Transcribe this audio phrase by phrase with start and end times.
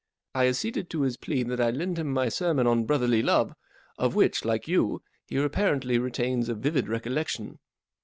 [0.33, 3.53] I acceded to his plea that I lend him my sermon on Brotherly Love,
[3.99, 7.59] of which, like you, he apparently retains a vivid recollection.